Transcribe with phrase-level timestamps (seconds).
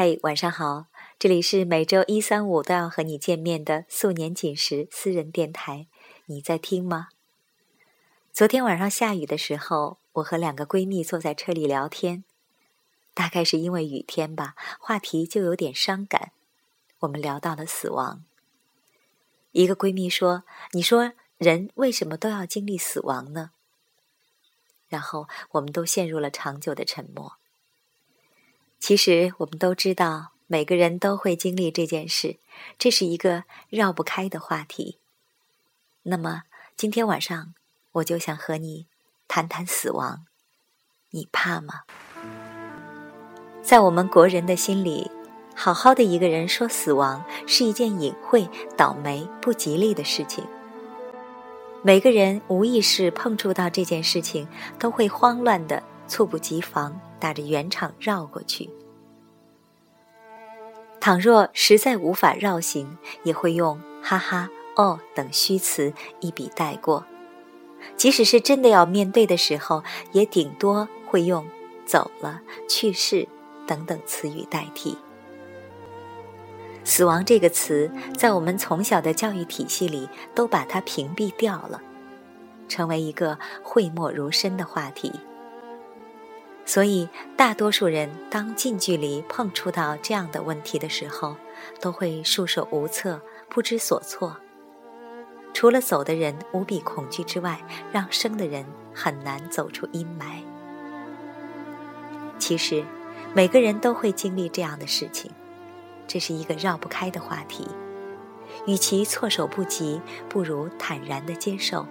[0.00, 0.86] 嘿，晚上好！
[1.18, 5.88] 这里是每周一、三、五都要和你见面的素年锦时私人电台，
[6.26, 7.08] 你在听吗？
[8.32, 12.22] 昨天晚上下雨的时候，我和两个闺蜜坐在车里聊天，
[13.12, 16.30] 大概是因为雨天吧，话题就有点伤感。
[17.00, 18.22] 我们聊到了死亡。
[19.50, 23.50] 一个闺蜜说：“你说人为什么都要经历死亡呢？”
[24.86, 27.32] 然后我们都陷入了长久的沉默。
[28.80, 32.36] 其实我们都知道，每个人都会经历这件事，
[32.78, 34.98] 这是一个绕不开的话题。
[36.04, 36.44] 那么
[36.76, 37.54] 今天晚上，
[37.92, 38.86] 我就想和你
[39.26, 40.24] 谈谈死亡，
[41.10, 41.82] 你怕吗？
[43.62, 45.10] 在我们国人的心里，
[45.54, 50.42] 好好的一个人说死亡是一件隐晦、倒霉、不吉利的事情。
[51.82, 56.98] 每个人无意识碰触到这件事情，都会慌乱的、猝不及防。
[57.18, 58.70] 打着圆场绕过去。
[61.00, 67.04] 倘若实在无法绕行，也会用“哈哈”“哦”等虚词一笔带过。
[67.96, 71.46] 即使是真的要面对的时候，也顶多会用
[71.86, 73.28] “走了”“去世”
[73.66, 74.98] 等等词语代替。
[76.84, 81.80] 死亡这个词，在我们从小的教育体系里，都把它屏蔽掉了，
[82.66, 85.12] 成为一个讳莫如深的话题。
[86.68, 91.34] 所以，大多数人当近距离碰触到这样的问题的时候，
[91.80, 94.36] 都会束手无策、不知所措。
[95.54, 97.58] 除了走的人无比恐惧之外，
[97.90, 100.42] 让生的人很难走出阴霾。
[102.38, 102.84] 其实，
[103.32, 105.30] 每个人都会经历这样的事情，
[106.06, 107.66] 这是一个绕不开的话题。
[108.66, 111.86] 与其措手不及，不如坦然地接受，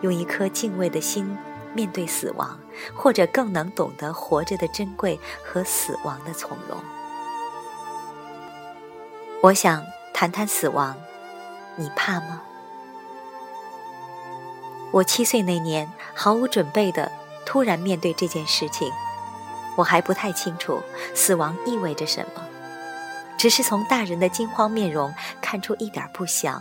[0.00, 1.36] 用一颗敬畏的心。
[1.74, 2.58] 面对死亡，
[2.94, 6.78] 或者更能懂得活着的珍贵和死亡的从容。
[9.42, 10.96] 我想谈谈死亡，
[11.76, 12.42] 你怕吗？
[14.92, 17.10] 我七岁那年，毫无准备的
[17.46, 18.92] 突然面对这件事情，
[19.76, 20.82] 我还不太清楚
[21.14, 22.42] 死亡意味着什么，
[23.38, 26.60] 只是从大人的惊慌面容看出一点不祥。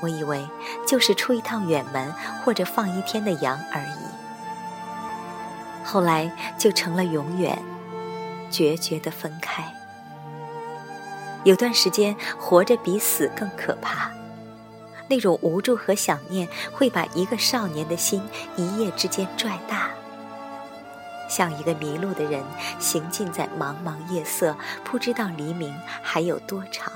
[0.00, 0.48] 我以为
[0.86, 2.12] 就是出一趟远门
[2.44, 7.58] 或者放一天的羊而已，后来就成了永远
[8.50, 9.64] 决绝的分开。
[11.44, 14.10] 有段时间活着比死更可怕，
[15.08, 18.22] 那种无助和想念会把一个少年的心
[18.56, 19.90] 一夜之间拽大，
[21.28, 22.42] 像一个迷路的人
[22.78, 26.92] 行进在茫茫夜色，不知道黎明还有多长。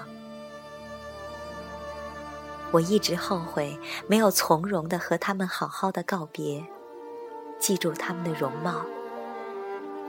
[2.75, 6.65] 我一直后悔没有从容的和他们好好的告别，
[7.57, 8.85] 记住他们的容貌。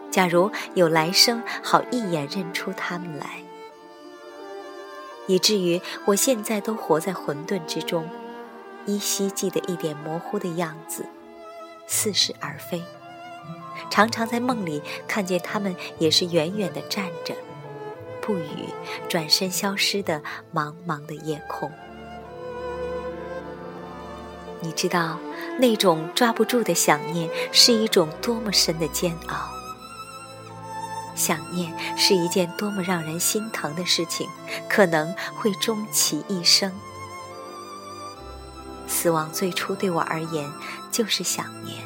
[0.10, 3.44] 假如有来生，好一眼认出他们来。
[5.28, 8.10] 以至于我现在都活在混沌之中，
[8.88, 11.06] 依稀记得一点模糊的样子，
[11.86, 12.82] 似是而非。
[13.92, 17.36] 常常在梦里看见他们，也是远远的站着，
[18.22, 18.70] 不语，
[19.08, 21.72] 转身消失的茫茫的夜空。
[24.66, 25.20] 你知道，
[25.60, 29.48] 那种抓不住的想念是一种多么深的煎熬。
[31.14, 34.28] 想念是一件多么让人心疼的事情，
[34.68, 36.72] 可能会终其一生。
[38.88, 40.52] 死亡最初对我而言
[40.92, 41.78] 就是想念。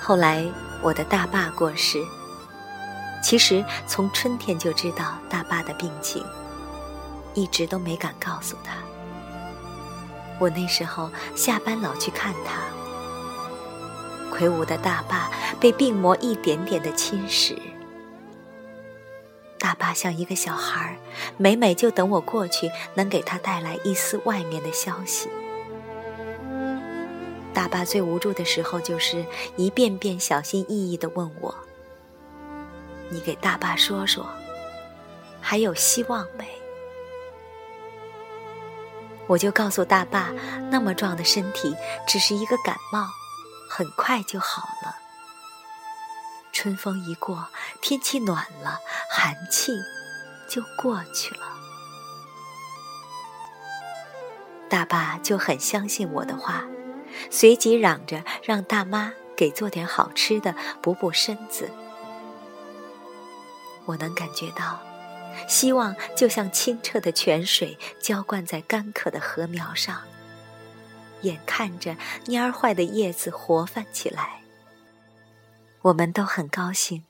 [0.00, 0.46] 后来
[0.82, 1.98] 我的大爸过世，
[3.24, 6.24] 其实从春天就知道大爸的病情，
[7.34, 8.76] 一直都没敢告诉他。
[10.38, 12.60] 我那时候下班老去看他，
[14.30, 15.30] 魁梧的大坝
[15.60, 17.56] 被病魔一点点的侵蚀。
[19.58, 20.98] 大坝像一个小孩，
[21.36, 25.28] 每每就等我过去，能给他带来一丝外面的消息。
[27.54, 29.24] 大坝最无助的时候，就是
[29.56, 31.54] 一遍遍小心翼翼的问我
[33.08, 34.28] ：“你给大坝说说，
[35.40, 36.44] 还有希望没？”
[39.26, 40.30] 我就告诉大爸，
[40.70, 41.74] 那么壮的身体
[42.06, 43.08] 只是一个感冒，
[43.68, 44.96] 很快就好了。
[46.52, 47.48] 春风一过，
[47.82, 48.78] 天气暖了，
[49.10, 49.72] 寒气
[50.48, 51.46] 就过去了。
[54.68, 56.64] 大爸就很相信我的话，
[57.30, 61.70] 随即嚷着让大妈给做点好吃的补补身子。
[63.86, 64.80] 我能感觉到。
[65.48, 70.02] 希望就像清澈的泉水浇灌在干渴的禾苗上，
[71.22, 71.96] 眼看着
[72.26, 74.40] 蔫儿坏的叶子活泛起来。
[75.82, 77.04] 我们都很高兴，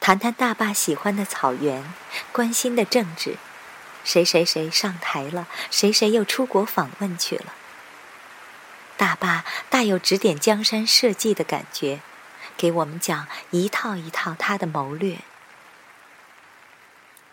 [0.00, 1.84] 谈谈大坝喜欢的草原，
[2.32, 3.36] 关心的政治，
[4.04, 7.54] 谁谁谁上台了，谁谁又出国访问去了。
[8.98, 12.00] 大坝大有指点江山社稷的感觉，
[12.56, 15.18] 给我们讲一套一套他的谋略。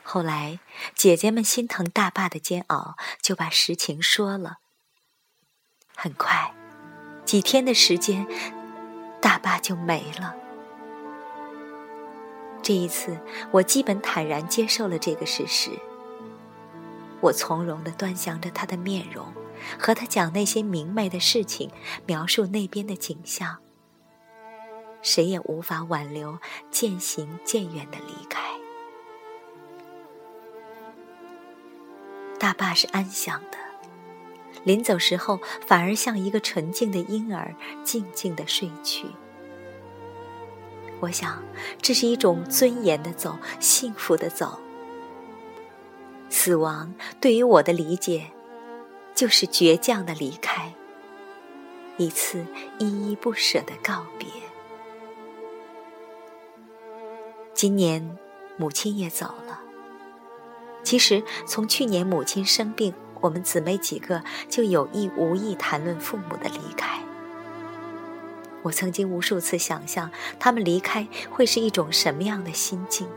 [0.04, 0.60] 后来
[0.94, 4.58] 姐姐们心疼大爸的煎熬，就把实情说了。
[5.96, 6.54] 很快，
[7.26, 8.28] 几天的时间，
[9.22, 10.36] 大爸就没了。
[12.62, 13.20] 这一次，
[13.52, 15.72] 我基本坦然接受了这个事实。
[17.22, 19.34] 我从容地端详着他的面容，
[19.80, 21.72] 和他讲那些明媚的事情，
[22.06, 23.58] 描述那边的景象。
[25.02, 26.40] 谁也无法挽留
[26.72, 28.42] 渐行渐远的离开。
[32.44, 33.58] 大爸是安详的，
[34.66, 37.56] 临走时候反而像一个纯净的婴儿，
[37.86, 39.06] 静静的睡去。
[41.00, 41.42] 我想，
[41.82, 44.60] 这是一种尊严的走，幸福的走。
[46.30, 48.30] 死亡对于我的理解，
[49.16, 50.74] 就是倔强的离开，
[51.96, 52.46] 一次
[52.78, 54.28] 依依不舍的告别。
[57.54, 58.18] 今年，
[58.58, 59.63] 母亲也走了。
[60.84, 67.00] 其实，从去年母亲生病，我们姊妹几个就有意无意谈论父母的离开。
[68.62, 73.08] 我曾经无数次想象，他们离开会是一种什么样的心境。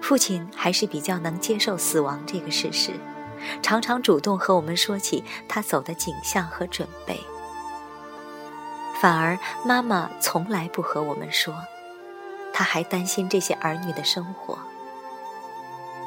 [0.00, 2.92] 父亲还是比较能接受死亡这个事实，
[3.60, 7.18] 常常主动和我们说起他走的景象和准备。
[9.00, 11.54] 反而妈妈从来不和我们说，
[12.52, 14.58] 她还担心这些儿女的生活。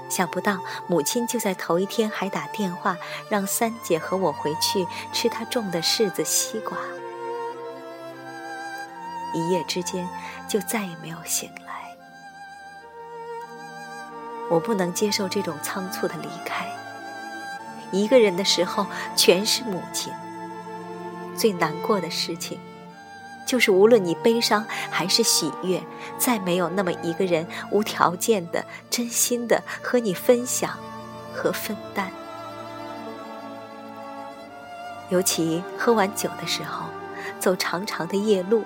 [0.09, 2.97] 想不到母亲就在头一天还打电话
[3.29, 6.77] 让三姐和我回去吃她种的柿子、西瓜。
[9.33, 10.09] 一夜之间，
[10.47, 11.95] 就再也没有醒来。
[14.49, 16.67] 我不能接受这种仓促的离开。
[17.91, 20.11] 一个人的时候，全是母亲。
[21.35, 22.59] 最难过的事情，
[23.49, 25.81] 就是无论你悲伤还是喜悦，
[26.19, 30.77] 再没有那么一个人无条件的、真心的和你分享
[31.33, 32.11] 和分担。
[35.09, 36.85] 尤其喝完酒的时候，
[37.39, 38.63] 走长长的夜路。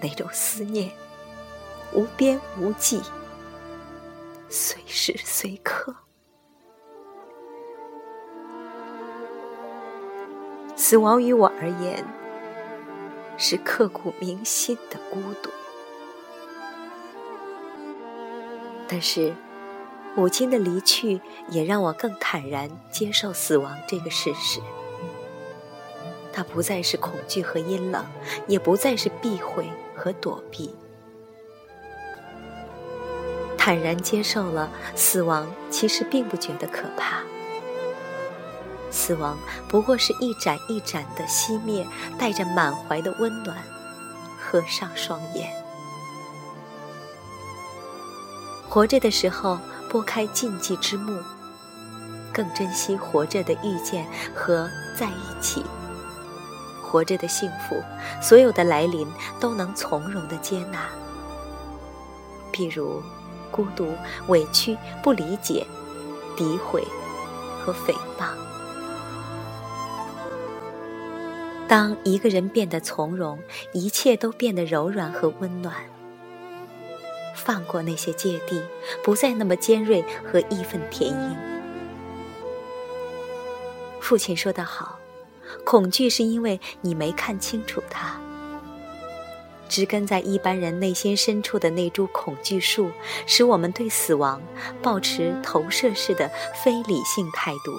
[0.00, 0.88] 那种思念，
[1.92, 3.02] 无边无际，
[4.48, 5.92] 随时随刻。
[10.76, 12.04] 死亡于我而言，
[13.36, 15.50] 是刻骨铭心的孤独。
[18.88, 19.34] 但是，
[20.14, 24.60] 母亲的离去也让我更坦然接受死亡这个事实。
[26.32, 28.04] 它不再是恐惧和阴冷，
[28.46, 29.66] 也不再是避讳。
[29.96, 30.74] 和躲避，
[33.56, 37.22] 坦然接受了死亡，其实并不觉得可怕。
[38.94, 39.36] 死亡
[39.68, 41.84] 不过是一盏一盏的熄灭，
[42.16, 43.58] 带着满怀的温暖，
[44.40, 45.52] 合上双眼。
[48.68, 49.58] 活着的时候，
[49.90, 51.20] 拨开禁忌之幕，
[52.32, 55.64] 更珍惜活着的遇见和在一起。
[56.80, 57.82] 活着的幸福，
[58.22, 59.06] 所有的来临
[59.40, 60.86] 都能从容的接纳。
[62.52, 63.02] 譬如
[63.50, 63.92] 孤独、
[64.28, 65.66] 委屈、不理解、
[66.36, 66.86] 诋毁
[67.64, 68.28] 和诽谤。
[71.74, 73.36] 当一个人变得从容，
[73.72, 75.74] 一切都变得柔软和温暖。
[77.34, 78.62] 放过那些芥蒂，
[79.02, 81.36] 不再那么尖锐和义愤填膺。
[84.00, 85.00] 父亲说得好。
[85.64, 88.20] 恐惧是因为你没看清楚它，
[89.68, 92.88] 植根在一般人内心深处的那株恐惧树，
[93.26, 94.40] 使我们对死亡
[94.80, 97.72] 保持投射式的非理性态度。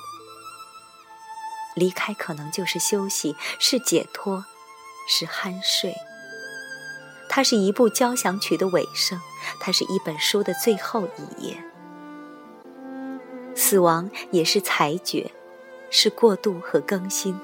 [1.76, 4.44] 离开可能就是休息，是解脱，
[5.08, 5.96] 是酣睡。
[7.30, 9.20] 它是一部交响曲的尾声，
[9.60, 11.58] 它是一本书的最后一页。
[13.54, 15.32] 死亡也是裁决，
[15.90, 17.38] 是过渡和更新。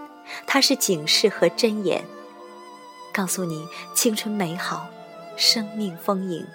[0.47, 2.05] 它是警示和箴言，
[3.11, 4.87] 告诉你青春美好，
[5.35, 6.45] 生命丰盈。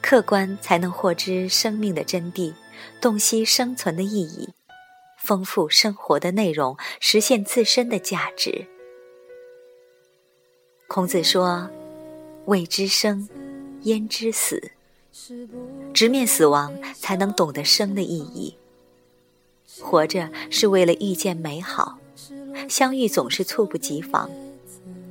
[0.00, 2.54] 客观才能获知生命的真谛，
[3.00, 4.48] 洞悉生存的意义，
[5.28, 8.66] 丰富生活的内容，实现自身的价值。
[10.86, 11.68] 孔子说
[12.48, 13.28] ：“未知生，
[13.82, 14.70] 焉知死？”
[15.92, 18.56] 直面死亡，才能懂得生的意义。
[19.82, 21.98] 活着是为了遇见美好，
[22.66, 24.30] 相遇总是猝不及防，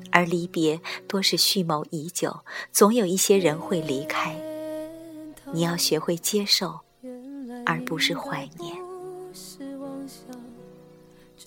[0.09, 2.39] 而离别多是蓄谋已久，
[2.71, 4.35] 总有一些人会离开。
[5.51, 6.79] 你要学会接受，
[7.67, 8.75] 而不是怀念。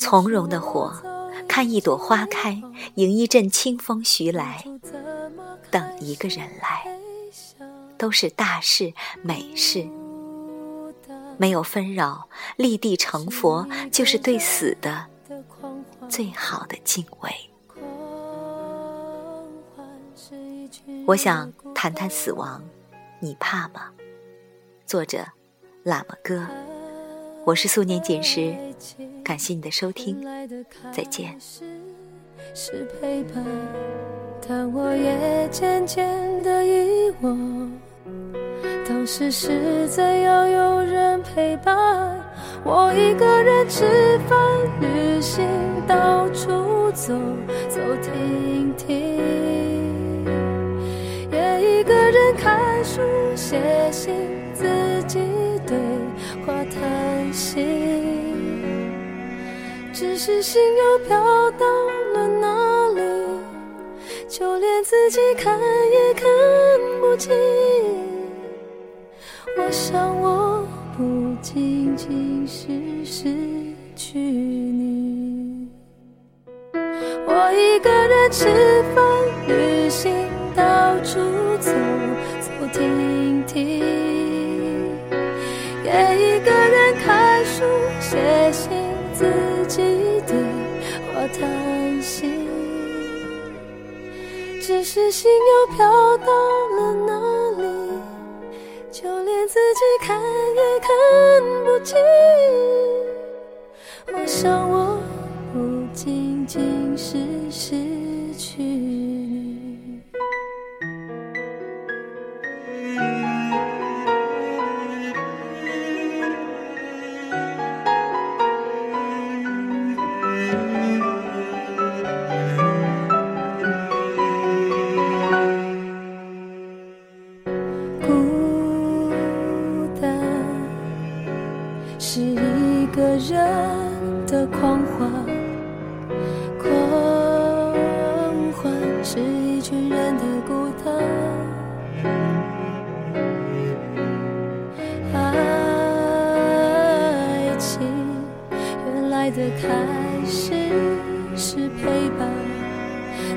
[0.01, 0.91] 从容的活，
[1.47, 2.61] 看一朵花开，
[2.95, 4.65] 迎一阵清风徐来，
[5.71, 6.99] 等一个人来，
[7.99, 8.93] 都是大事
[9.23, 9.87] 美事。
[11.37, 15.07] 没有纷扰，立地成佛，就是对死的
[16.09, 17.31] 最好的敬畏。
[21.07, 22.63] 我想谈谈死亡，
[23.21, 23.91] 你怕吗？
[24.87, 25.27] 作者：
[25.85, 26.47] 喇嘛哥。
[27.45, 28.55] 我是素年锦时，
[29.25, 30.25] 感谢你的收听，
[30.93, 31.35] 再见。
[32.55, 33.45] 是陪伴，
[34.47, 36.07] 但我也渐渐
[36.43, 37.73] 的遗忘。
[38.87, 42.19] 当时是怎样有人陪伴？
[42.65, 44.39] 我一个人吃饭、
[44.81, 45.47] 旅行、
[45.87, 47.15] 到处走
[47.69, 49.21] 走停停。
[52.37, 53.03] 看书、
[53.37, 53.61] 写
[53.93, 54.15] 信，
[60.01, 61.67] 只是心又飘到
[62.15, 63.03] 了哪里？
[64.27, 66.25] 就连自己看也看
[67.03, 67.31] 不清。
[69.59, 70.67] 我想，我
[70.97, 73.29] 不仅仅是失
[73.95, 75.69] 去你，
[76.73, 78.47] 我一个人吃
[95.11, 96.60] 心又飘荡。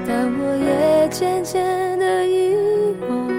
[0.08, 2.56] 但我也渐渐的遗
[3.08, 3.30] 忘，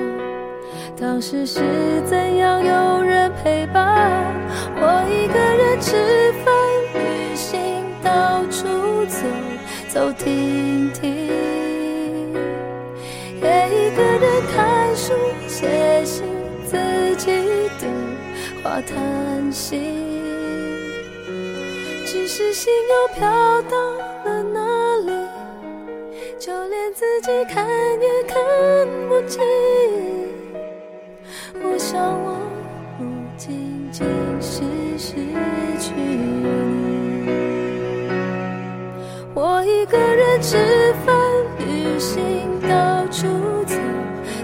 [0.99, 1.61] 当时是
[2.07, 4.35] 怎样有人陪伴。
[4.77, 6.55] 我一个人吃饭、
[6.95, 9.27] 旅行，到处走
[9.89, 11.29] 走停停，
[13.41, 15.13] 也一个人看书、
[15.47, 16.25] 写信，
[16.67, 16.77] 自
[17.17, 17.27] 己
[17.79, 17.89] 对
[18.63, 19.93] 话谈心。
[22.07, 23.29] 只是心又飘
[23.63, 23.77] 到
[24.25, 24.64] 了哪？
[26.39, 27.65] 就连自己看
[28.01, 28.37] 也看
[29.09, 29.43] 不清。
[31.63, 32.37] 我想，我
[32.99, 33.05] 不
[33.37, 34.05] 仅仅
[34.41, 34.63] 是
[34.99, 35.15] 失
[35.79, 36.45] 去你。
[39.33, 40.57] 我一个人吃
[41.07, 41.15] 饭、
[41.59, 42.21] 旅行，
[42.69, 43.27] 到处
[43.65, 43.77] 走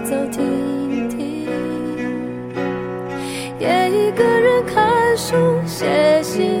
[0.03, 1.47] 走停停，
[3.59, 6.60] 也一个人看书、写信。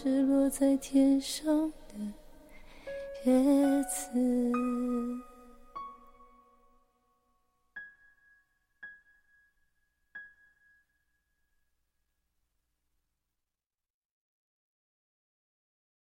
[0.00, 1.96] 是落在天上的
[3.24, 4.08] 叶子。